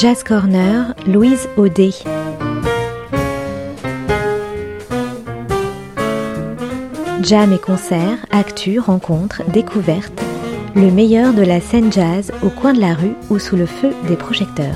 [0.00, 2.19] Jazz Corner, Louise Audet.
[7.30, 10.20] Jam et concerts, actu, rencontres, découvertes,
[10.74, 13.92] le meilleur de la scène jazz au coin de la rue ou sous le feu
[14.08, 14.74] des projecteurs.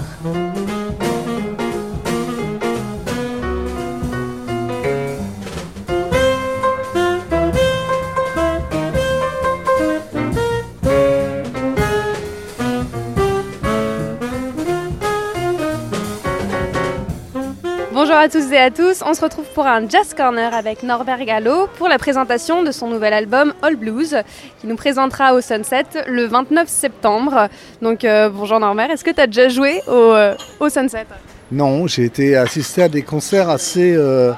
[18.34, 21.86] Tous et à tous, on se retrouve pour un Jazz Corner avec Norbert Gallo pour
[21.86, 24.16] la présentation de son nouvel album All Blues
[24.60, 27.48] qui nous présentera au Sunset le 29 septembre.
[27.80, 31.06] Donc euh, bonjour Norbert, est-ce que tu as déjà joué au, euh, au Sunset?
[31.52, 34.32] Non, j'ai été assisté à des concerts assez, euh,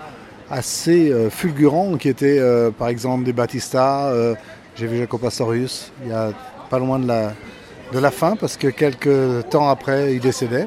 [0.51, 2.39] assez fulgurants qui étaient
[2.79, 4.13] par exemple des Batista,
[4.75, 6.33] j'ai vu Jacob Pastorius il y a
[6.69, 7.33] pas loin de la,
[7.95, 10.67] de la fin parce que quelques temps après il décédait.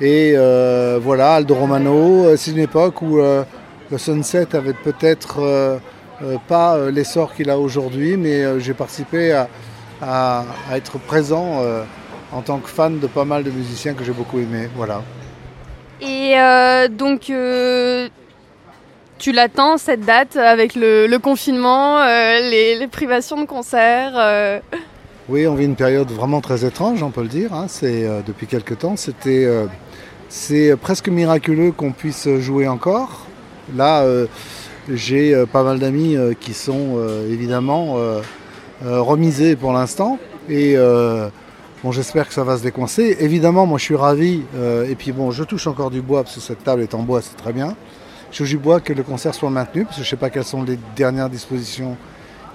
[0.00, 3.42] Et euh, voilà, Aldo Romano, euh, c'est une époque où euh,
[3.90, 5.78] le Sunset avait peut-être euh,
[6.48, 9.48] pas l'essor qu'il a aujourd'hui, mais j'ai participé à,
[10.02, 11.62] à- à être présent
[12.32, 14.68] en tant que fan de pas mal de musiciens que j'ai beaucoup aimés.
[14.76, 15.02] Voilà.
[16.02, 16.34] Et
[16.90, 17.32] donc
[19.18, 24.60] tu l'attends cette date avec le, le confinement, les, les privations de concerts.
[25.30, 27.54] Oui, on vit une période vraiment très étrange, on peut le dire.
[27.54, 27.64] hein.
[27.68, 28.96] C'est depuis quelque temps.
[28.96, 29.48] C'était,
[30.30, 33.26] c'est presque miraculeux qu'on puisse jouer encore.
[33.76, 34.26] Là, euh,
[34.88, 37.96] j'ai euh, pas mal d'amis euh, qui sont évidemment
[38.82, 40.18] remisés pour l'instant.
[40.48, 40.76] Et
[41.82, 43.16] bon, j'espère que ça va se décoincer.
[43.20, 44.42] Évidemment, moi, je suis ravi.
[44.88, 47.20] et puis bon, je touche encore du bois parce que cette table est en bois,
[47.20, 47.76] c'est très bien.
[48.30, 50.30] Je touche du bois que le concert soit maintenu parce que je ne sais pas
[50.30, 51.96] quelles sont les dernières dispositions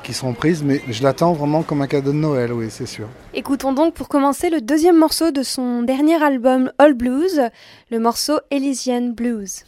[0.05, 3.07] qui seront prises, mais je l'attends vraiment comme un cadeau de Noël, oui, c'est sûr.
[3.33, 7.41] Écoutons donc pour commencer le deuxième morceau de son dernier album All Blues,
[7.89, 9.63] le morceau Elysian Blues.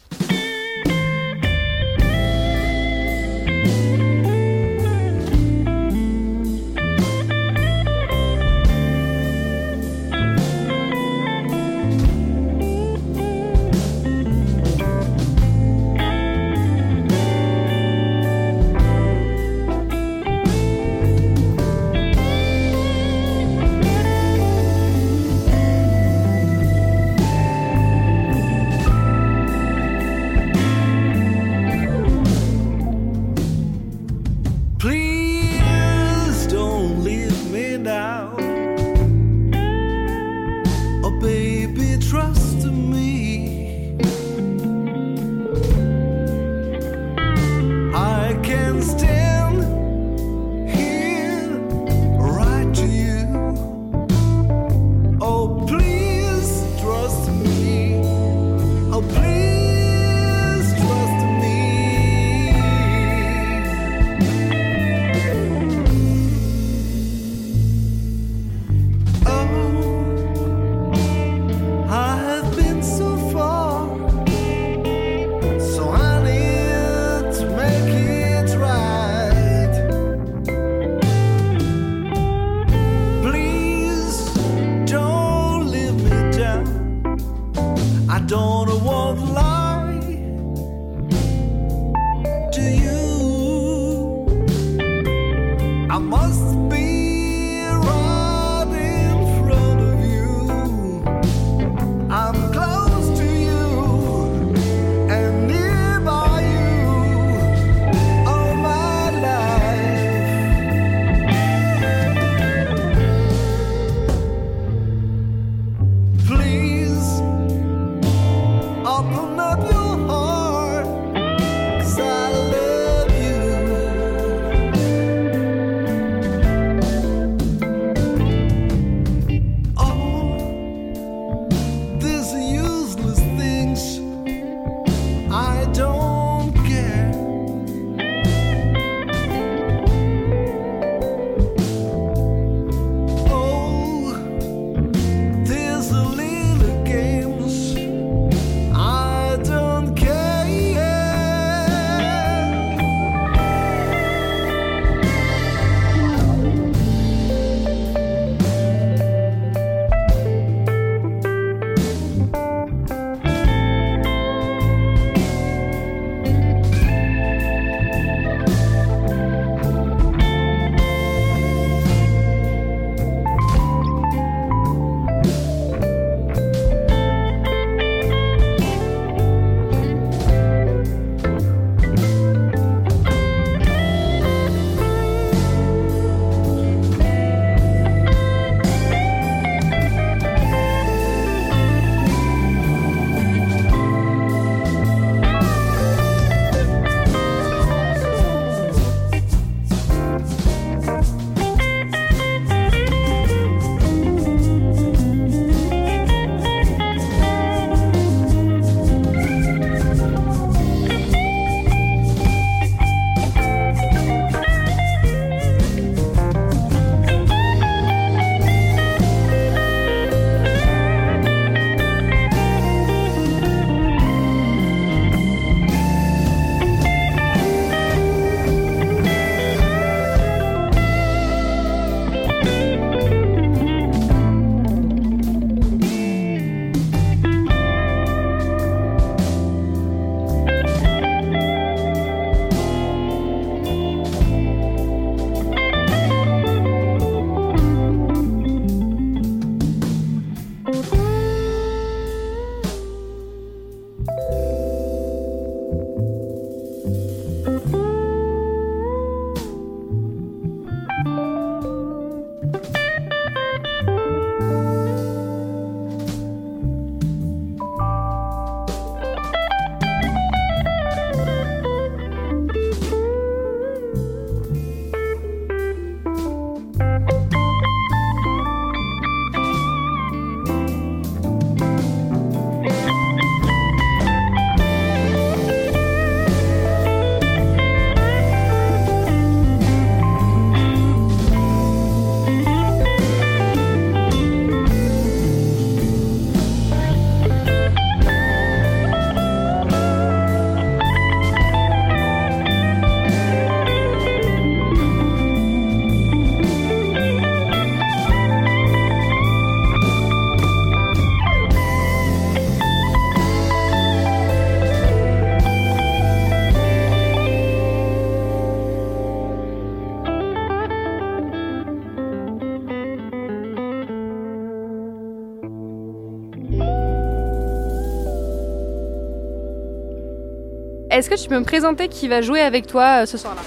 [331.22, 333.42] Tu peux me présenter qui va jouer avec toi euh, ce soir-là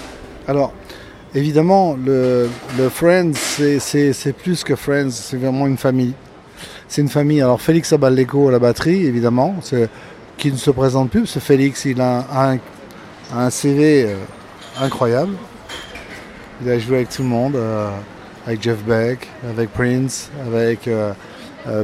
[0.46, 0.72] Alors,
[1.34, 2.48] évidemment, le,
[2.90, 6.12] Friends, c'est- plus que Friends, c'est vraiment une famille.
[6.88, 7.40] C'est une famille.
[7.40, 9.56] Alors, Félix Abaleco à la batterie, évidemment,
[10.36, 12.58] qui ne se présente plus, parce que Félix, il a
[13.34, 14.16] un, CV euh,
[14.80, 15.32] incroyable.
[16.62, 17.88] Il a joué avec tout le monde, euh,
[18.46, 20.88] avec Jeff Beck, avec Prince, avec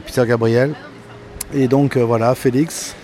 [0.05, 0.75] Peter Gabriel.
[1.55, 2.95] Et donc, voilà, Félix.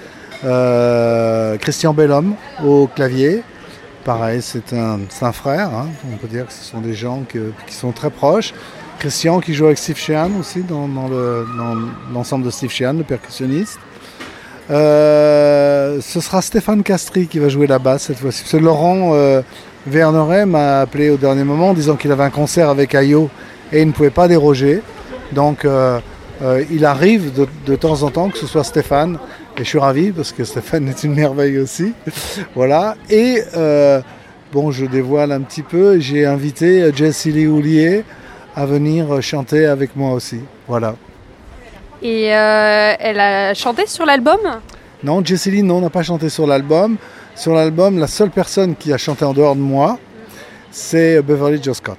[0.44, 2.34] Euh, Christian Bellhomme
[2.64, 3.42] au clavier.
[4.04, 4.98] Pareil, c'est un,
[5.32, 5.68] frère.
[5.74, 5.88] hein.
[6.12, 8.52] On peut dire que ce sont des gens qui sont très proches.
[8.98, 11.74] Christian qui joue avec Steve Sheehan aussi dans, dans le- dans
[12.12, 13.78] l'ensemble de Steve Sheehan, le percussionniste.
[14.70, 18.42] Euh, ce sera Stéphane Castri qui va jouer la basse cette fois-ci.
[18.50, 19.42] Parce Laurent euh,
[19.86, 23.28] Verneret m'a appelé au dernier moment en disant qu'il avait un concert avec Ayo
[23.72, 24.80] et il ne pouvait pas déroger.
[25.32, 25.98] Donc euh,
[26.70, 27.32] il arrive
[27.66, 29.18] de temps en temps que ce soit Stéphane.
[29.56, 31.92] Et je suis ravi parce que Stéphane est une merveille aussi.
[32.54, 32.96] voilà.
[33.08, 34.00] Et euh,
[34.52, 36.00] bon, je dévoile un petit peu.
[36.00, 38.04] J'ai invité Jessie Lee Houlier
[38.56, 40.40] à venir chanter avec moi aussi.
[40.66, 40.96] Voilà.
[42.02, 44.40] Et euh, elle a chanté sur l'album?
[45.04, 46.96] Non, Jessie Lee, non, n'a pas chanté sur l'album.
[47.36, 49.98] Sur l'album, la seule personne qui a chanté en dehors de moi,
[50.70, 51.98] c'est Beverly Joe Scott.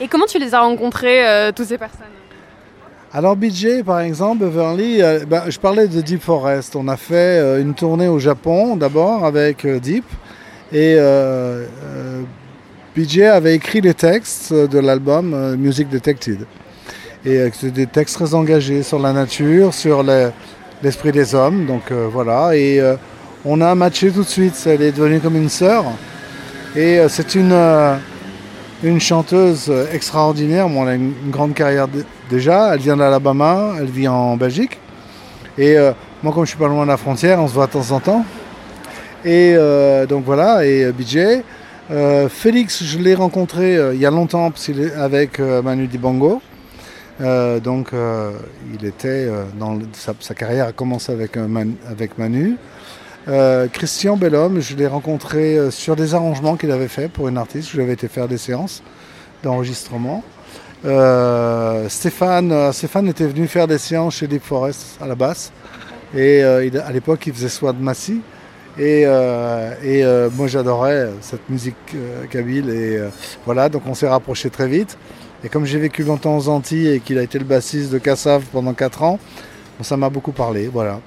[0.00, 2.06] Et comment tu les as rencontrés, euh, toutes ces personnes?
[3.12, 6.76] Alors BJ, par exemple, Beverly, euh, ben, je parlais de Deep Forest.
[6.76, 10.04] On a fait euh, une tournée au Japon d'abord avec euh, Deep.
[10.72, 10.98] Et
[12.94, 16.40] BJ avait écrit les textes de l'album Music Detected.
[17.24, 20.30] Et c'est des textes très engagés sur la nature, sur le-
[20.82, 21.64] l'esprit des hommes.
[21.64, 22.54] Donc voilà.
[22.54, 22.82] Et
[23.46, 24.62] on a matché tout de suite.
[24.66, 25.86] Elle est devenue comme une sœur.
[26.76, 27.54] Et c'est une,
[28.82, 30.66] une chanteuse euh, extraordinaire.
[30.68, 31.86] Elle a une, grande carrière
[32.30, 32.74] déjà.
[32.74, 34.78] Elle vient d'Alabama, elle vit en Belgique.
[35.56, 35.92] Et euh,
[36.22, 38.00] moi, comme je suis pas loin de la frontière, on se voit de temps en
[38.00, 38.24] temps.
[39.24, 41.42] Et euh, donc voilà, et BJ.
[42.28, 44.52] Félix, je l'ai rencontré il y a longtemps
[44.98, 46.42] avec Manu Dibango.
[47.20, 47.92] Euh, donc
[48.74, 52.56] il était dans sa, carrière a commencé avec Manu.
[53.26, 57.36] Euh, Christian Bellhomme, je l'ai rencontré euh, sur des arrangements qu'il avait fait pour une
[57.36, 57.70] artiste.
[57.70, 58.82] Je lui avais été faire des séances
[59.42, 60.22] d'enregistrement.
[60.84, 62.52] Euh, Stéphane,
[63.08, 65.52] était venu faire des séances chez Deep Forest à la basse.
[66.14, 68.22] Et à l'époque, il faisait Swad Massy.
[68.78, 71.76] Et, moi, j'adorais cette musique
[72.30, 72.70] kabyle.
[72.70, 72.98] Et
[73.44, 74.96] voilà, donc on s'est rapprochés très vite.
[75.44, 78.44] Et comme j'ai vécu longtemps aux Antilles et qu'il a été le bassiste de Kassav
[78.52, 79.18] pendant 4 ans,
[79.82, 80.68] ça m'a beaucoup parlé.
[80.72, 81.00] Voilà.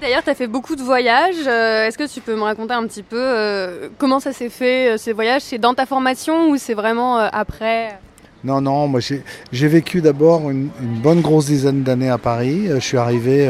[0.00, 1.34] D'ailleurs, tu as fait beaucoup de voyages.
[1.46, 4.92] Euh, Est-ce que tu peux me raconter un petit peu euh, comment ça s'est fait,
[4.92, 5.42] euh, ces voyages?
[5.42, 7.98] C'est dans ta formation ou c'est vraiment après?
[8.42, 12.68] Non, non, moi j'ai vécu d'abord une, bonne grosse dizaine d'années à Paris.
[12.74, 13.48] Je suis arrivé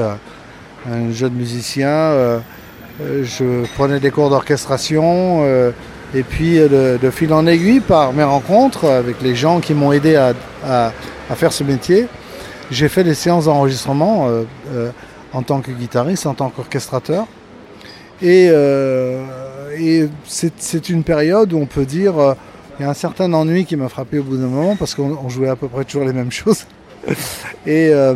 [0.87, 2.43] un jeune musicien,
[3.01, 5.47] je prenais des cours d'orchestration
[6.15, 10.15] et puis de, fil en aiguille par mes rencontres avec les gens qui m'ont aidé
[10.17, 10.93] à, à-
[11.37, 12.07] faire ce métier,
[12.71, 14.29] j'ai fait des séances d'enregistrement
[15.33, 17.27] en tant que guitariste, en tant qu'orchestrateur.
[18.21, 19.25] Et, euh,
[20.27, 22.19] c'est une période où on peut dire...
[22.19, 22.35] euh,
[22.79, 25.19] il y a un certain ennui qui m'a frappé au bout d'un moment parce qu'on
[25.23, 26.65] on jouait à peu près toujours les mêmes choses.
[27.67, 28.15] Et euh,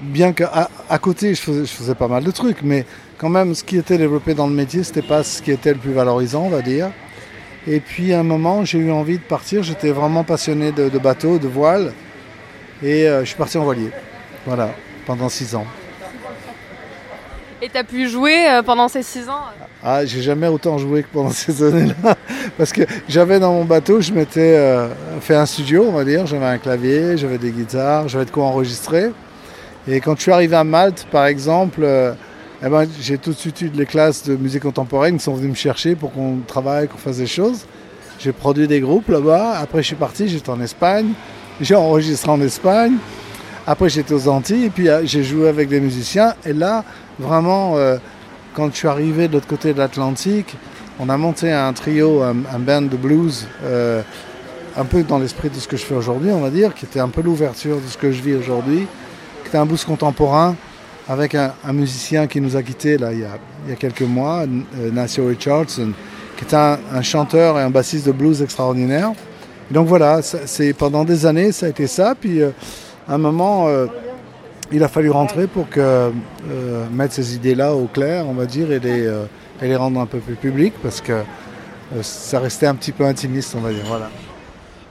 [0.00, 2.86] bien qu'à à côté, je faisais, pas mal de trucs, mais
[3.18, 5.78] quand même, ce qui était développé dans le métier, c'était pas ce qui était le
[5.78, 6.90] plus valorisant, on va dire.
[7.66, 9.62] Et puis à un moment, j'ai eu envie de partir.
[9.62, 11.92] J'étais vraiment passionné de, de bateau, de voile.
[12.82, 13.90] Et je suis parti en voilier.
[14.46, 14.70] Voilà,
[15.06, 15.66] pendant six ans.
[17.66, 19.40] Et tu as pu jouer euh, pendant ces six ans
[19.82, 22.16] Ah, j'ai jamais autant joué que pendant ces années-là.
[22.56, 24.86] Parce que j'avais dans mon bateau, je m'étais euh,
[25.20, 26.26] fait un studio, on va dire.
[26.26, 29.10] J'avais un clavier, j'avais des guitares, j'avais de quoi enregistrer.
[29.88, 32.12] Et quand je suis arrivé à Malte, par exemple, euh,
[32.64, 35.48] eh ben, j'ai tout de suite eu les classes de musique contemporaine qui sont venues
[35.48, 37.66] me chercher pour qu'on travaille, qu'on fasse des choses.
[38.20, 39.58] J'ai produit des groupes là-bas.
[39.58, 41.08] Après, je suis parti, j'étais en Espagne.
[41.60, 42.94] J'ai enregistré en Espagne.
[43.66, 46.34] Après, j'étais aux Antilles et puis euh, j'ai joué avec des musiciens.
[46.44, 46.84] Et là,
[47.18, 47.96] vraiment, euh,
[48.54, 50.56] quand je suis arrivé de l'autre côté de l'Atlantique,
[50.98, 54.02] on a monté un trio, un, band de blues, euh,
[54.76, 57.00] un peu dans l'esprit de ce que je fais aujourd'hui, on va dire, qui était
[57.00, 58.86] un peu l'ouverture de ce que je vis aujourd'hui,
[59.42, 60.54] qui était un blues contemporain
[61.08, 64.02] avec un, musicien qui nous a quittés là, il, y a, il y a quelques
[64.02, 65.92] mois, euh, Nacio Richardson,
[66.36, 69.12] qui est un, chanteur et un bassiste de blues extraordinaire.
[69.70, 72.14] Donc voilà, c'est pendant des années, ça a été ça.
[72.18, 72.40] Puis
[73.08, 73.86] à un moment, euh,
[74.72, 76.10] il a fallu rentrer pour euh,
[76.90, 80.34] mettre ces idées-là au clair, on va dire, et les, euh, rendre un peu plus
[80.34, 81.22] publiques, parce que
[82.02, 83.84] ça restait un petit peu intimiste, on va dire.
[83.86, 84.10] Voilà.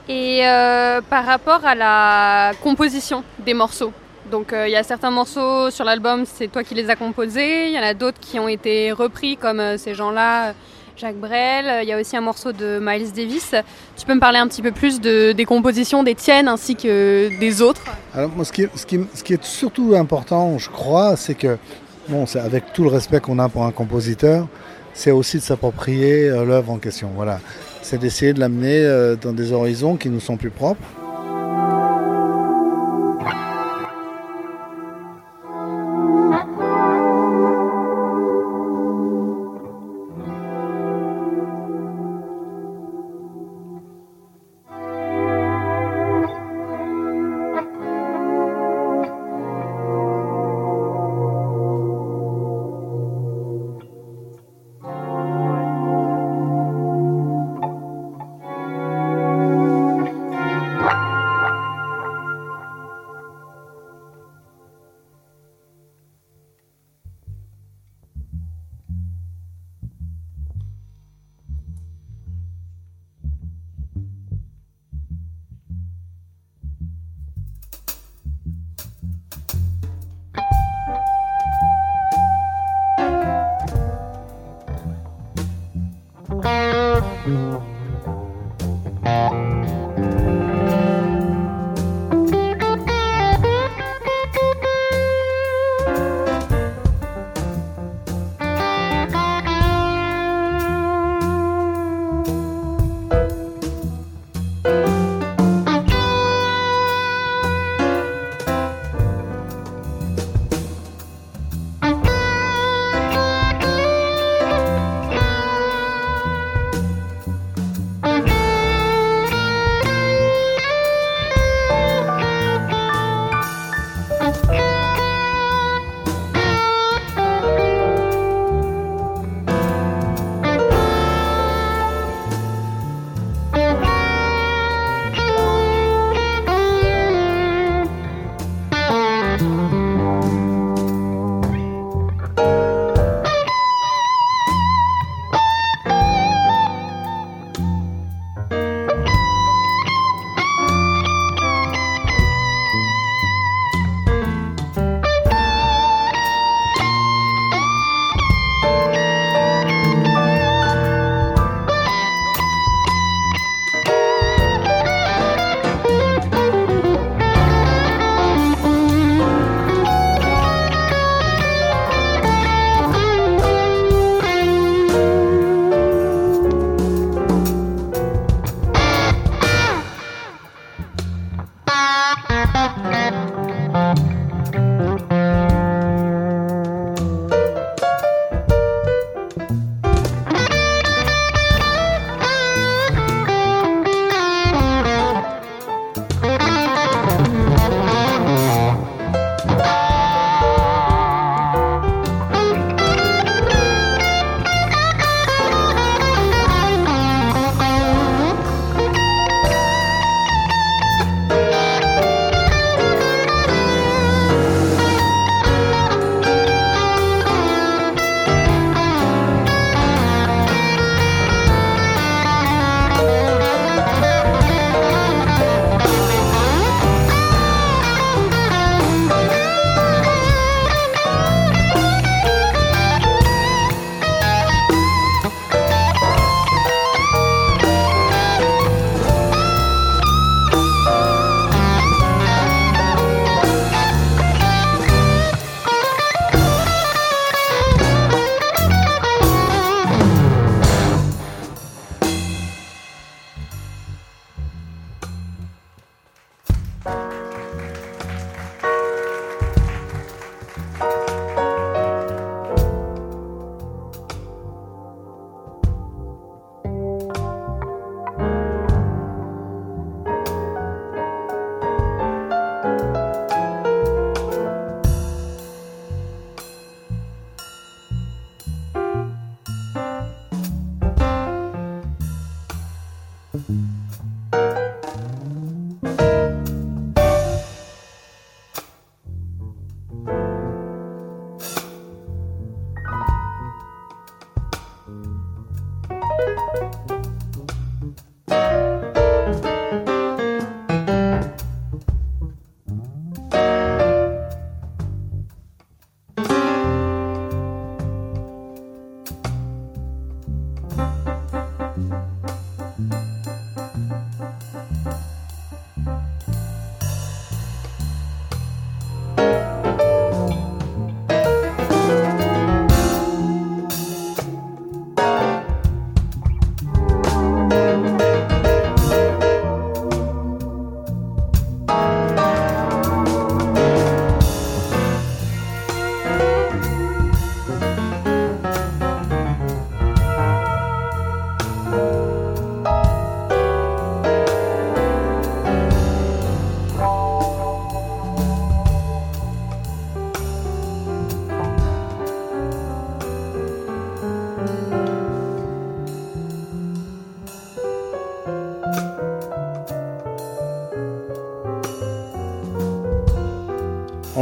[0.08, 0.42] Et
[1.10, 3.92] par rapport à la composition des morceaux,
[4.30, 7.68] Donc il y a certains morceaux sur l'album, c'est toi qui les as composés.
[7.68, 10.54] Il y en a d'autres qui ont été repris, comme ces gens-là,
[10.96, 11.82] Jacques Brel.
[11.82, 13.54] Il y a aussi un morceau de Miles Davis.
[13.96, 17.28] Tu peux me parler un petit peu plus de, des compositions des tiennes ainsi que
[17.38, 17.82] des autres?
[18.14, 21.58] Alors, moi, ce qui, est, surtout important, je crois, c'est que,
[22.08, 24.46] bon, c'est avec tout le respect qu'on a pour un compositeur,
[24.94, 27.10] c'est aussi de s'approprier euh, l'œuvre en question.
[27.14, 27.40] Voilà.
[27.82, 30.82] C'est d'essayer de l'amener euh, dans des horizons qui nous sont plus propres.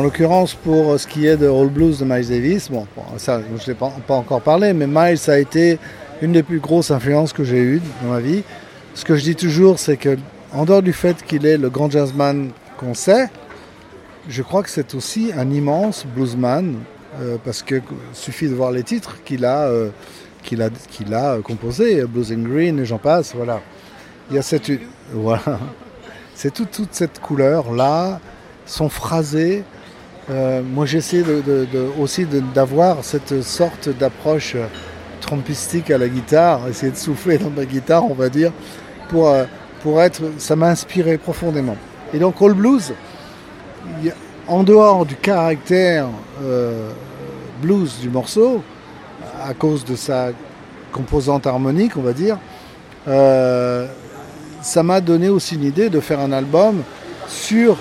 [0.05, 2.87] L'occurrence, pour ce qui est de All Blues de Miles Davis, bon,
[3.17, 5.79] ça, je ne l'ai pas, encore parlé, mais Miles a été
[6.21, 8.43] une des plus grosses influences que j'ai eues dans ma vie.
[8.95, 10.19] Ce que je dis toujours, c'est que,
[10.53, 13.31] en dehors du fait qu'il est le grand jazzman qu'on sait,
[14.29, 16.77] je crois que c'est aussi un immense bluesman,
[17.23, 17.81] euh, parce que
[18.13, 19.89] suffit de voir les titres qu'il a, euh,
[20.43, 23.63] qu'il a, qu'il a composés, Blues and Green et j'en passe, voilà.
[24.29, 24.71] Il y a cette,
[25.15, 25.61] voilà,
[26.35, 28.21] c'est toute, toute cette couleur là,
[28.67, 29.65] sont phrasés.
[30.31, 31.23] Euh, moi, j'essaie
[32.01, 34.57] aussi d'avoir cette sorte d'approche
[35.21, 38.53] trompistique à la guitare, essayer de souffler dans ma guitare, on va dire,
[39.09, 39.45] pour, euh,
[39.83, 40.23] pour être.
[40.39, 41.77] Ça m'a inspiré profondément.
[42.13, 42.95] Et donc, All Blues,
[44.49, 46.07] en dehors du caractère
[46.43, 46.89] euh,
[47.61, 48.63] blues du morceau,
[49.43, 50.31] à cause de sa
[50.93, 52.39] composante harmonique, on va dire,
[54.63, 56.83] ça m'a donné aussi une idée de faire un album
[57.29, 57.77] sur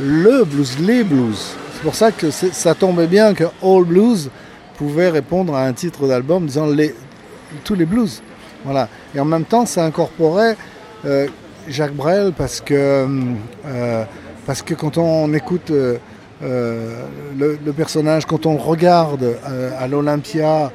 [0.00, 1.56] le blues, les blues.
[1.82, 4.30] C'est pour ça que ça tombait bien que All Blues
[4.76, 6.68] pouvait répondre à un titre d'album disant
[7.64, 8.22] tous les blues.
[8.64, 8.88] Voilà.
[9.16, 10.56] Et en même temps, ça incorporait
[11.04, 11.26] euh,
[11.66, 13.08] Jacques Brel parce que,
[13.66, 14.04] euh,
[14.46, 15.98] parce que quand on écoute euh,
[16.40, 19.36] le, le personnage, quand on regarde
[19.76, 20.70] à l'Olympia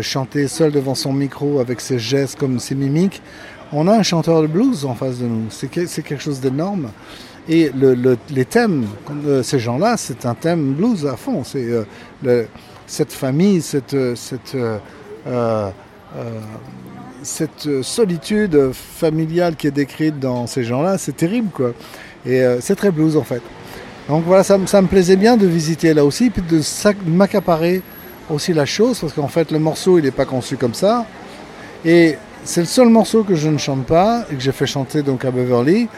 [0.00, 3.20] chanter seul devant son micro avec ses gestes comme ses mimiques,
[3.70, 5.50] on a un chanteur de blues en face de nous.
[5.50, 6.88] C'est quelque chose d'énorme.
[7.48, 8.86] Et le- le- les thèmes,
[9.24, 11.44] de ces gens-là, c'est un thème blues à fond.
[11.44, 11.66] C'est
[12.26, 12.44] euh,
[12.86, 14.78] cette famille, cette, euh, cette, euh,
[15.26, 15.70] euh,
[16.16, 16.22] euh,
[17.22, 21.72] cette solitude familiale qui est décrite dans ces gens-là, c'est terrible, quoi.
[22.26, 23.42] Et euh, c'est très blues, en fait.
[24.08, 26.60] Donc voilà, ça, me- ça me plaisait bien de visiter là aussi, puis de
[27.10, 27.82] m'accaparer
[28.30, 31.06] aussi la chose, parce qu'en fait, le morceau, il n'est pas conçu comme ça.
[31.84, 35.02] Et c'est le seul morceau que je ne chante pas et que j'ai fait chanter
[35.02, 35.88] donc à Beverly.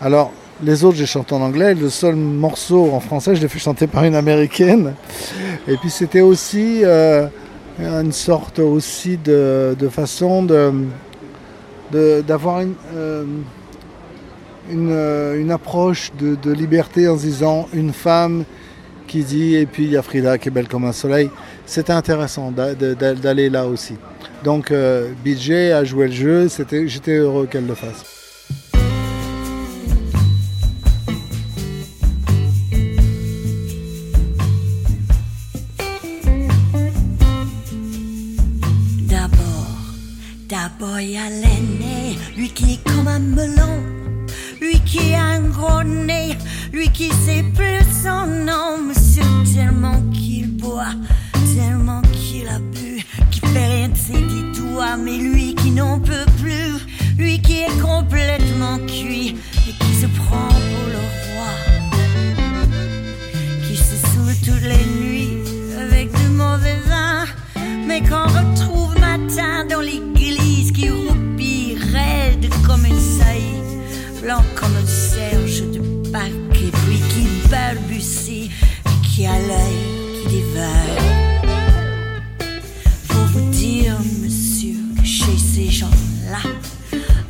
[0.00, 0.32] Alors,
[0.62, 1.74] les autres, j'ai chanté en anglais.
[1.74, 4.94] Le seul morceau en français, je l'ai fait chanter par une américaine.
[5.68, 7.26] Et puis, c'était aussi euh,
[7.78, 10.42] une sorte aussi de, façon
[11.92, 13.24] d'avoir une, euh,
[14.72, 18.44] euh, une approche de, liberté en disant une femme
[19.06, 21.30] qui dit et puis il y a Frida qui est belle comme un soleil.
[21.64, 23.94] C'était intéressant d'aller là aussi.
[24.42, 24.72] Donc
[25.24, 28.15] BJ a joué le jeu, j'étais heureux qu'elle le fasse.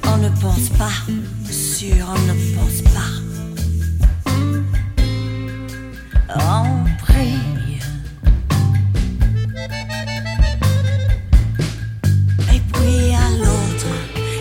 [0.08, 0.92] On ne pense pas,
[1.46, 3.12] monsieur, on ne pense pas.
[6.34, 7.40] On prie.
[12.54, 13.92] Et puis à l'autre,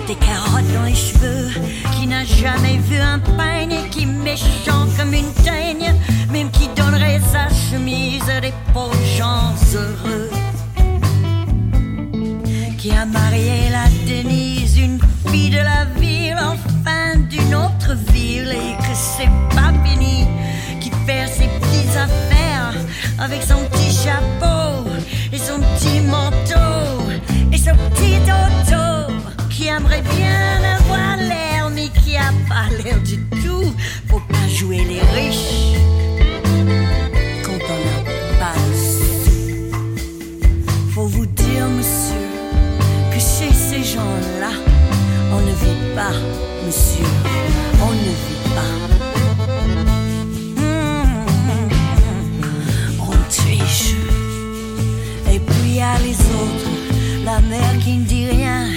[0.07, 1.49] des carottes dans les cheveux,
[1.93, 5.93] qui n'a jamais vu un peigne qui méchant comme une teigne,
[6.31, 10.29] même qui donnerait sa chemise à des pauvres gens heureux.
[12.77, 14.54] Qui a marié la une
[15.35, 20.27] de la ville, enfin d'une autre ville, et que c'est pas fini,
[20.79, 22.73] qui fait ses petites affaires
[23.19, 24.89] avec son petit chapeau
[25.33, 27.11] et son petit manteau
[27.51, 29.13] et son petit auto,
[29.49, 33.73] qui aimerait bien avoir l'air, mais qui a pas l'air du tout.
[34.07, 35.84] Faut pas jouer les riches
[46.65, 47.05] monsieur,
[47.81, 48.73] on ne vit pas.
[50.61, 51.25] Mmh,
[52.99, 53.95] on triche.
[55.31, 56.69] Et puis a les autres,
[57.23, 58.67] la mère qui ne dit rien,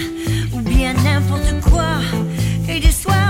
[0.53, 2.01] ou bien n'importe quoi.
[2.69, 3.28] Et du soir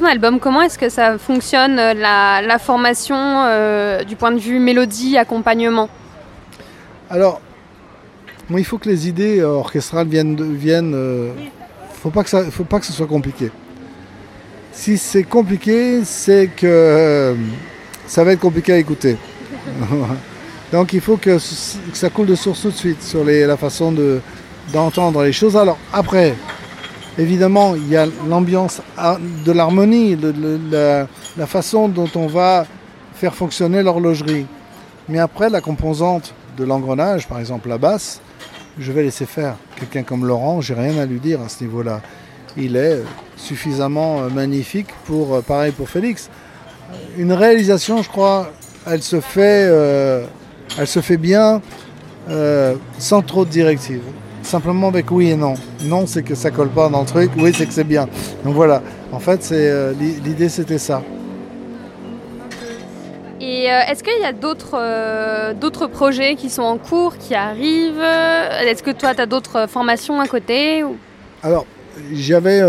[0.00, 4.58] ton album, comment est-ce que ça fonctionne euh, la, formation euh, du point de vue
[4.58, 5.88] mélodie, accompagnement?
[7.10, 7.40] Alors,
[8.50, 10.36] il faut que les idées euh, orchestrales viennent.
[10.54, 11.32] Viennent euh,
[12.02, 13.50] faut pas que ça, faut pas que ce soit compliqué.
[14.72, 17.36] Si c'est compliqué, c'est que
[18.06, 19.16] ça va être compliqué à écouter.
[20.72, 23.56] Donc, il faut que, que ça coule de source tout de suite sur les- la
[23.56, 24.20] façon de
[24.72, 25.56] d'entendre les choses.
[25.56, 26.34] Alors après,
[27.20, 28.80] évidemment, il y a l'ambiance
[29.44, 32.66] de l'harmonie, la, façon dont on va
[33.14, 34.46] faire fonctionner l'horlogerie.
[35.08, 38.20] Mais après, la composante de l'engrenage, par exemple la basse,
[38.78, 39.56] je vais laisser faire.
[39.76, 42.00] Quelqu'un comme Laurent, j'ai rien à lui dire à ce niveau-là.
[42.56, 43.02] Il est
[43.36, 46.30] suffisamment euh, magnifique pour, euh, pareil pour Félix.
[47.16, 48.50] Une réalisation, je crois,
[48.86, 50.24] elle se fait, euh,
[50.78, 51.60] elle se fait bien
[52.98, 54.02] sans trop de directives.
[54.42, 55.54] Simplement avec oui et non.
[55.84, 57.30] Non, c'est que ça colle pas dans le truc.
[57.36, 58.08] Oui, c'est que c'est bien.
[58.44, 58.82] Donc voilà.
[59.12, 61.02] En fait, c'est euh, l'i- l'idée, c'était ça.
[63.40, 67.34] Et euh, est-ce qu'il y a d'autres euh, d'autres projets qui sont en cours, qui
[67.34, 68.00] arrivent?
[68.66, 70.96] Est-ce que toi, tu as d'autres formations à côté ou-
[71.42, 71.64] Alors,
[72.12, 72.60] j'avais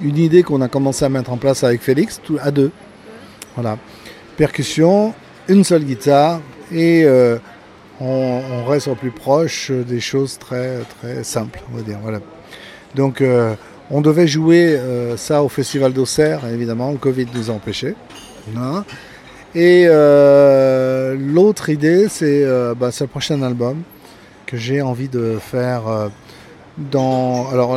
[0.00, 2.70] une idée qu'on a commencé à mettre en place avec Félix, tout, à deux.
[3.56, 3.76] Voilà.
[4.36, 5.14] Percussion,
[5.48, 6.40] une seule guitare
[6.72, 7.04] et
[8.00, 10.80] on, reste au plus proche des choses très,
[11.22, 11.98] simples, on va dire.
[12.02, 12.20] Voilà.
[12.94, 13.54] Donc, euh,
[13.90, 17.94] on devait jouer euh, ça au Festival d'Auxerre, évidemment, le Covid nous a empêchés.
[18.56, 18.84] Hein.
[19.54, 22.46] Et euh, l'autre idée, c'est
[22.78, 23.82] bah, c'est le prochain album
[24.46, 26.10] que j'ai envie de faire.
[26.76, 27.76] dans alors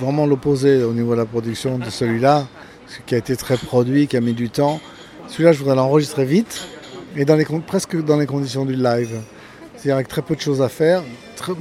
[0.00, 2.46] vraiment l'opposé au niveau de la production de celui-là,
[2.86, 4.80] ce qui a été très produit, qui a mis du temps.
[5.28, 6.66] Celui-là, je voudrais l'enregistrer vite
[7.16, 7.24] et
[7.66, 9.20] presque dans les conditions du live,
[9.76, 11.02] c'est-à-dire avec très peu de choses à faire,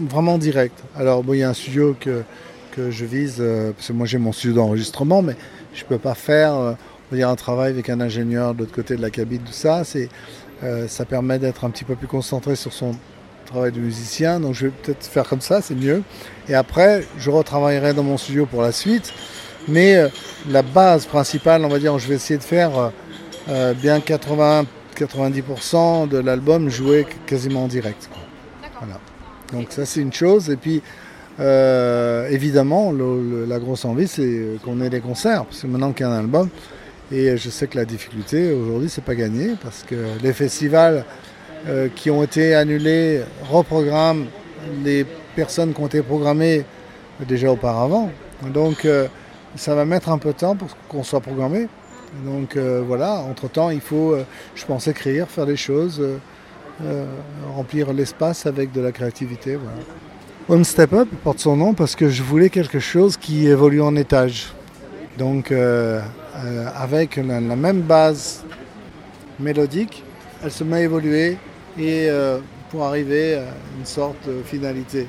[0.09, 0.77] vraiment direct.
[0.95, 2.23] Alors bon, il y a un studio que
[2.71, 5.35] que je vise euh, parce que moi j'ai mon studio d'enregistrement, mais
[5.73, 8.73] je peux pas faire euh, on va dire un travail avec un ingénieur de l'autre
[8.73, 9.83] côté de la cabine, tout ça.
[10.63, 12.91] Euh, ça permet d'être un petit peu plus concentré sur son
[13.45, 14.39] travail de musicien.
[14.39, 16.03] Donc je vais peut-être faire comme ça, c'est mieux.
[16.49, 19.13] Et après, je retravaillerai dans mon studio pour la suite.
[19.67, 20.09] Mais
[20.49, 22.89] la base principale, on va dire, je vais essayer de faire euh,
[23.49, 23.73] euh,
[24.95, 28.09] bien 80-90% de l'album joué quasiment en direct.
[28.11, 28.21] quoi.
[28.79, 28.99] Voilà.
[29.53, 30.49] Donc ça c'est une chose.
[30.49, 30.81] Et puis
[31.39, 35.45] euh, évidemment, le- le- la grosse envie c'est qu'on ait des concerts.
[35.45, 36.49] Parce que maintenant qu'il y a un album,
[37.11, 41.05] et je sais que la difficulté aujourd'hui c'est pas gagné parce que les festivals
[41.67, 44.25] euh, qui ont été annulés reprogramment
[44.83, 45.05] les
[45.35, 46.63] personnes qui ont été programmées
[47.27, 48.09] déjà auparavant.
[48.53, 49.07] Donc euh,
[49.55, 51.67] ça va mettre un peu de temps pour qu'on soit programmé.
[52.23, 54.23] Donc euh, voilà, entre-temps, il faut, euh,
[54.55, 56.01] je pense, écrire, faire des choses,
[56.83, 57.05] euh,
[57.55, 59.55] remplir l'espace avec de la créativité.
[59.55, 59.77] Voilà.
[60.47, 63.95] One Step Up porte son nom parce que je voulais quelque chose qui évolue en
[63.95, 64.53] étage.
[65.17, 68.43] Donc avec la, même base
[69.39, 70.03] mélodique,
[70.43, 71.37] elle se met à évoluer
[71.79, 72.09] et
[72.69, 73.45] pour arriver à
[73.79, 75.07] une sorte de finalité.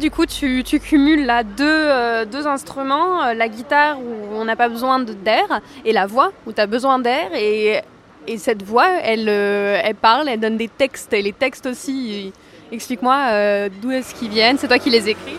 [0.00, 4.68] Du coup, tu, cumules là deux, euh, instruments, euh, la guitare où on n'a pas
[4.68, 7.30] besoin d'air et la voix où tu as besoin d'air.
[7.34, 7.80] Et,
[8.26, 11.12] et cette voix, elle, euh, elle parle, elle donne des textes.
[11.12, 12.32] Et les textes aussi,
[12.72, 14.58] explique-moi d'où est-ce qu'ils viennent.
[14.58, 15.38] C'est toi qui les écris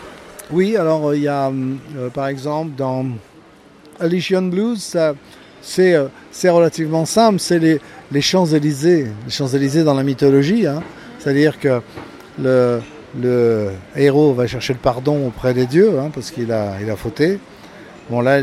[0.50, 1.50] Oui, alors il y a
[2.14, 3.06] par exemple dans
[4.00, 4.96] Elysian Blues,
[5.60, 9.08] c'est relativement simple, c'est les, les Champs-Élysées.
[9.26, 10.82] Les Champs-Élysées dans la mythologie, hein.
[11.18, 11.80] c'est-à-dire que
[12.40, 12.80] le,
[13.20, 16.96] le héros va chercher le pardon auprès des dieux hein, parce qu'il a, il a
[16.96, 17.38] fauté.
[18.10, 18.40] Bon là,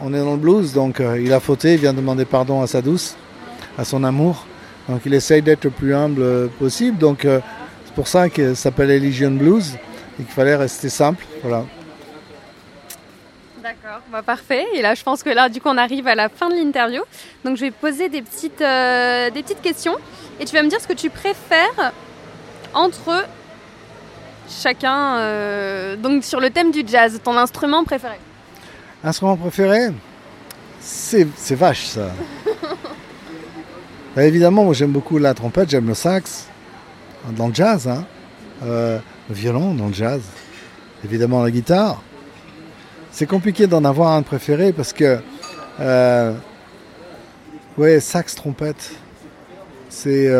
[0.00, 2.66] on est dans le blues, donc euh, il a fauté, il vient demander pardon à
[2.66, 3.16] sa douce,
[3.78, 4.46] à son amour.
[4.88, 6.98] Donc il essaye d'être le plus humble euh, possible.
[6.98, 7.40] Donc euh,
[7.84, 9.76] c'est pour ça ça s'appelle Elysian Blues
[10.18, 11.24] et qu'il fallait rester simple.
[11.42, 11.64] Voilà.
[13.62, 14.64] D'accord, bah parfait.
[14.74, 17.02] Et là, je pense que là, du coup, on arrive à la fin de l'interview.
[17.44, 19.96] Donc, je vais poser des petites, des petites questions.
[20.38, 21.92] Et tu vas me dire ce que tu préfères
[22.74, 23.24] entre
[24.48, 25.16] chacun.
[25.18, 28.16] euh, donc, sur le thème du jazz, ton instrument préféré.
[29.02, 29.90] Instrument préféré
[30.80, 32.08] C'est c'est vache ça.
[34.16, 36.46] Bah, évidemment, moi j'aime beaucoup la trompette, j'aime le sax,
[37.36, 38.04] dans le jazz, hein.
[38.62, 40.20] Euh, le violon dans le jazz,
[41.04, 42.00] évidemment la guitare.
[43.10, 45.18] C'est compliqué d'en avoir un préféré parce que,
[45.80, 46.32] euh,
[47.76, 48.92] ouais, sax, trompette,
[49.88, 50.30] c'est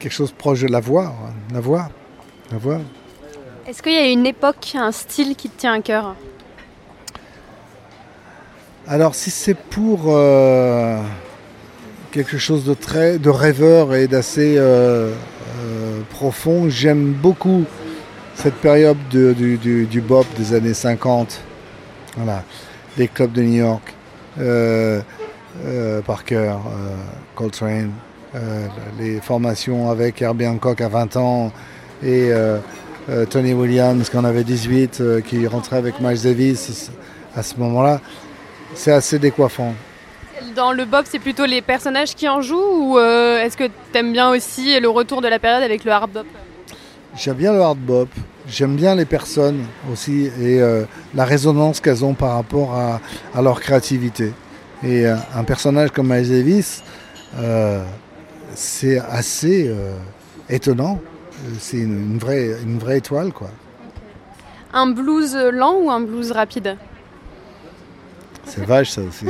[0.00, 1.88] quelque chose proche de la voix, hein, la voix,
[3.66, 6.14] Est-ce qu'il y a une époque, un style qui te tient à cœur?
[8.86, 10.98] Alors si c'est pour euh,
[12.10, 15.12] quelque chose de très de rêveur et d'assez euh,
[15.60, 17.64] euh, profond, j'aime beaucoup
[18.34, 21.40] cette période de- du, du, du bop des années 50.
[22.16, 22.42] Voilà,
[22.96, 23.94] les clubs de New York,
[26.06, 26.54] Parker,
[27.34, 27.92] Coltrane,
[28.98, 31.52] les formations avec Herbie Hancock à 20 ans
[32.02, 32.58] et euh,
[33.08, 36.90] euh, Tony Williams quand on avait 18, euh, qui rentrait avec Miles Davis
[37.36, 38.00] à ce moment-là.
[38.74, 39.74] C'est assez décoiffant.
[40.54, 44.30] Dans le bop, c'est plutôt les personnages qui en jouent ou est-ce que t'aimes bien
[44.30, 46.26] aussi le retour de la période avec le hard bop?
[47.16, 48.08] J'aime bien le hard bop,
[48.48, 50.84] j'aime bien les personnes aussi et euh,
[51.14, 53.00] la résonance qu'elles ont par rapport à,
[53.34, 54.32] à leur créativité.
[54.84, 56.82] Et euh, un personnage comme Miles Davis,
[57.38, 57.82] euh,
[58.54, 59.74] c'est assez
[60.48, 61.00] étonnant.
[61.46, 63.50] Euh, C'est une, vraie, une vraie étoile, quoi.
[64.72, 66.76] Un blues lent ou un blues rapide
[68.44, 69.26] C'est vache, ça aussi.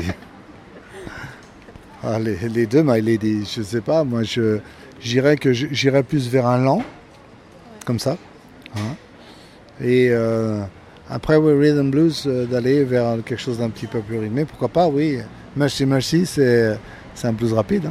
[2.02, 4.04] Ah, les, les deux, My Lady, je sais pas.
[4.04, 4.58] Moi, je
[5.00, 6.82] j'irais que j'irais plus vers un lent,
[7.84, 8.16] comme ça.
[8.76, 8.94] hein.
[9.80, 10.60] Et euh,
[11.08, 14.44] après, oui, Rhythm Blues, euh, d'aller vers quelque chose d'un petit peu plus rythmé.
[14.44, 15.18] Pourquoi pas, oui.
[15.56, 16.76] Merci, merci, c'est
[17.24, 17.86] un blues rapide.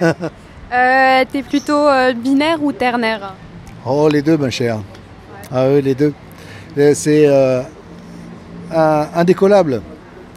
[0.00, 0.14] hein.
[0.72, 1.86] euh, T'es plutôt
[2.16, 3.34] binaire ou ternaire?
[3.86, 4.80] Oh, les deux, ma chère.
[5.50, 6.12] Ah oui, les deux.
[6.94, 7.62] C'est euh,
[9.14, 9.82] indécollable.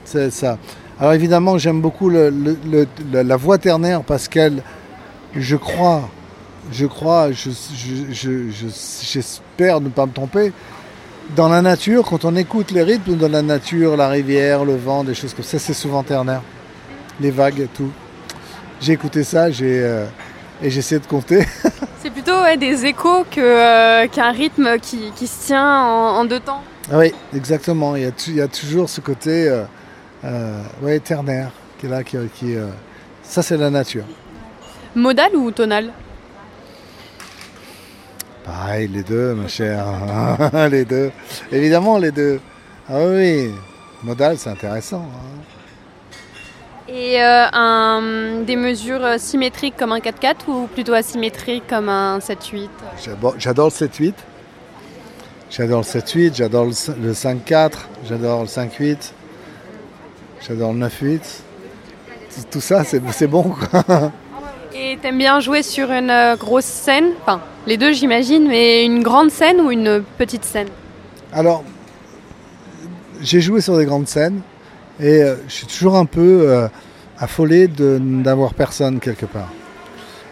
[0.06, 0.58] C'est ça.
[1.00, 4.64] Alors évidemment, j'aime beaucoup la, voix ternaire parce qu'elle,
[5.36, 6.10] je crois,
[6.72, 7.50] je crois, je-
[8.12, 8.50] je-
[9.04, 10.54] j'espère ne pas me tromper.
[11.36, 15.04] Dans la nature, quand on écoute les rythmes de la nature, la rivière, le vent,
[15.04, 16.42] des choses comme ça, c'est souvent ternaire.
[17.20, 17.90] Les vagues, tout.
[18.82, 20.06] J'ai écouté ça, j'ai euh,
[20.64, 21.46] et j'essaie de compter.
[22.02, 26.40] C'est plutôt ouais, des échos euh, qu'un rythme qui, qui se tient en, en deux
[26.40, 26.62] temps.
[26.92, 27.96] Ah Oui, exactement.
[27.96, 29.64] Il y a, tu- il y a toujours ce côté euh,
[30.26, 31.50] euh, ouais, ternaire
[31.80, 32.04] qui est là.
[32.04, 32.68] Qui, qui, euh,
[33.24, 34.04] ça, c'est la nature.
[34.96, 35.92] Modal ou tonal?
[38.44, 39.86] Pareil, les deux, ma chère.
[40.70, 41.12] les deux.
[41.52, 42.40] Évidemment, les deux.
[42.90, 43.52] Ah oui,
[44.04, 45.06] modal, c'est intéressant.
[45.14, 45.42] hein.
[46.96, 52.20] Et euh, un, des mesures euh, symétriques comme un 4-4 ou plutôt asymétriques comme un
[52.20, 52.70] 7-8
[53.04, 53.40] J'adore- le
[53.88, 54.14] 7-8.
[55.50, 57.72] J'adore le 7-8, j'adore le cin- le 5-4,
[58.08, 59.12] j'adore le 5-8,
[60.48, 61.20] j'adore le 9-8.
[62.52, 63.44] Tout, ça, c'est c'est bon.
[63.72, 64.12] Quoi.
[64.76, 67.12] Et t'aimes bien jouer sur une euh, grosse scène?
[67.22, 70.70] Enfin, les deux j'imagine, mais une grande scène ou une petite scène?
[71.32, 71.64] Alors,
[73.22, 74.42] j'ai joué sur des grandes scènes
[75.04, 76.68] et euh, je suis toujours un peu euh,
[77.20, 79.50] affolé d'avoir personne quelque part.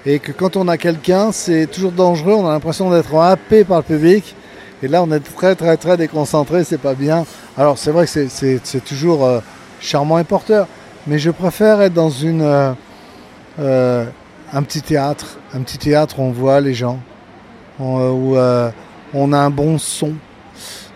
[0.05, 3.79] Et que quand on a quelqu'un, c'est toujours dangereux, on a l'impression d'être happé par
[3.79, 4.33] le public.
[4.81, 7.25] Et là, on est très, très, très déconcentré, c'est pas bien.
[7.57, 9.41] Alors, c'est vrai que c'est- toujours euh,
[9.81, 10.67] charmant et porteur,
[11.05, 12.75] mais je préfère être dans une,
[13.59, 16.99] un petit théâtre, un petit théâtre où on voit les gens,
[17.79, 18.37] où,
[19.13, 20.13] on a un bon son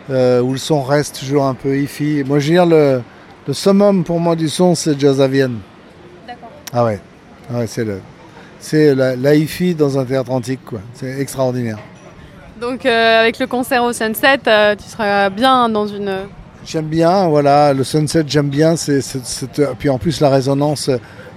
[0.09, 2.23] où le son reste toujours un peu hi-fi.
[2.25, 3.01] Moi, je veux dire, le,
[3.47, 5.59] le summum pour moi du son, c'est Jazz à Vienne.
[6.27, 6.49] D'accord.
[6.73, 6.99] Ah ouais,
[7.53, 7.99] Ah ouais c'est le,
[8.59, 10.79] c'est la, la hi-fi dans un théâtre antique, quoi.
[10.93, 11.77] C'est extraordinaire.
[12.59, 16.19] Donc euh, avec le concert au Sunset, euh, tu seras bien dans une...
[16.65, 18.75] J'aime bien, voilà, le Sunset, j'aime bien.
[18.75, 19.01] C'est,
[19.59, 20.89] euh, puis en plus, la résonance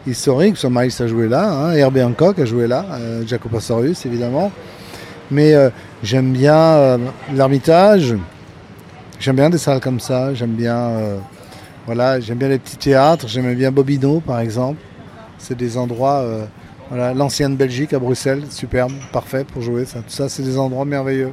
[0.07, 3.49] historique, parce que Miles a joué là, hein, Herbie Hancock a joué là, euh, Jaco
[3.51, 4.51] Pastorius, évidemment.
[5.31, 5.53] Mais
[6.03, 6.99] j'aime bien
[7.35, 8.15] l'Ermitage,
[9.21, 10.91] j'aime bien des salles comme ça, j'aime bien,
[11.89, 14.77] voilà, j'aime bien les petits théâtres, j'aime bien Bobino, par exemple.
[15.39, 16.45] C'est des endroits, euh,
[16.91, 19.87] voilà, l'ancienne Belgique à Bruxelles, superbe, parfait pour jouer.
[19.87, 21.33] Ça, tout ça, c'est des endroits merveilleux.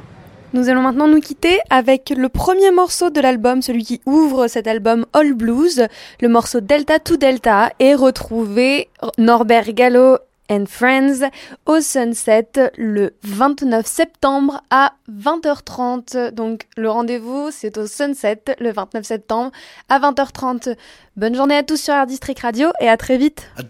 [0.54, 4.66] Nous allons maintenant nous quitter avec le premier morceau de l'album, celui qui ouvre cet
[4.66, 5.88] album All Blues,
[6.22, 8.88] le morceau Delta to Delta, et retrouver
[9.18, 10.16] Norbert Gallo
[10.50, 11.28] and Friends
[11.66, 16.30] au Sunset le 29 septembre à 20h30.
[16.30, 19.50] Donc le rendez-vous, c'est au Sunset le 29 septembre
[19.88, 20.76] à 20h30.
[21.16, 23.48] Bonne journée à tous sur Art District Radio et à très vite.
[23.58, 23.62] A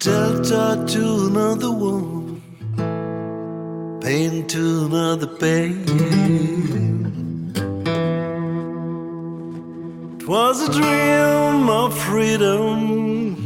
[10.68, 13.36] dream of freedom,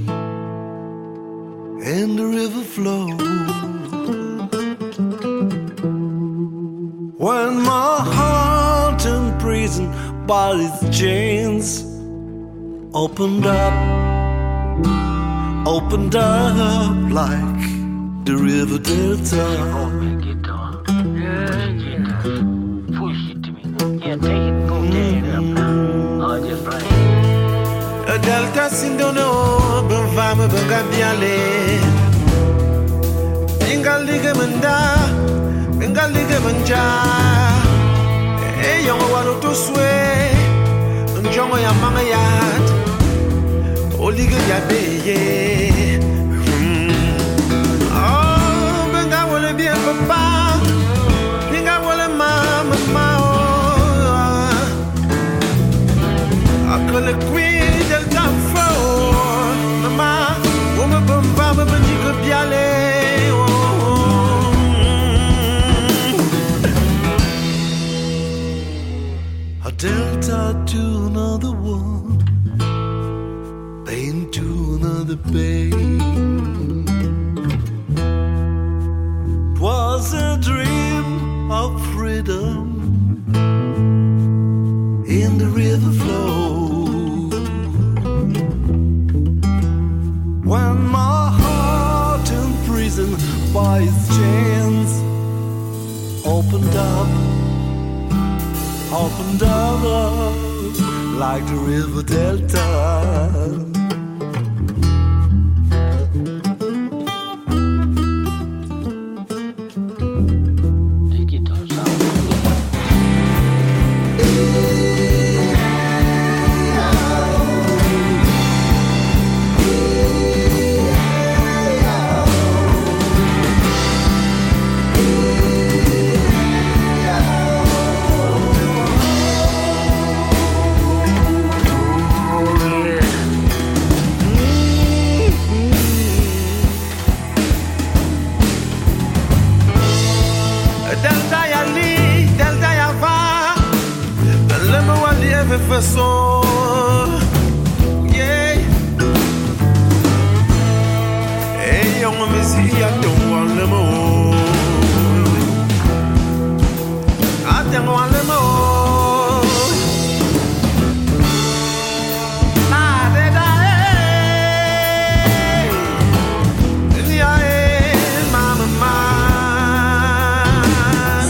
[1.82, 3.20] and the river flows.
[7.18, 9.90] When my heart in prison
[10.26, 11.84] by its chains
[12.94, 13.72] opened up
[15.66, 17.60] opened up like
[18.24, 19.46] the river delta.
[20.86, 21.30] Mm.
[28.06, 29.69] A delta sindono ben
[30.14, 31.36] fama bengabiale
[33.64, 34.76] bingalige manda
[35.78, 36.82] bingalige manja
[38.70, 39.90] eyongo wanu tuswe
[41.22, 42.66] njongo ya manga yat
[44.50, 45.18] ya beye
[46.60, 46.90] mm.
[47.94, 50.29] Oh, benga wole bien papa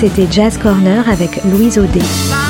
[0.00, 2.49] C'était Jazz Corner avec Louise Audet.